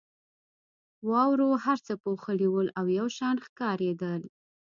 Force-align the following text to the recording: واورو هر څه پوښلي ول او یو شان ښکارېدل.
واورو 1.09 1.49
هر 1.63 1.77
څه 1.85 1.93
پوښلي 2.03 2.47
ول 2.51 2.67
او 2.79 2.85
یو 2.99 3.07
شان 3.17 3.35
ښکارېدل. 3.45 4.21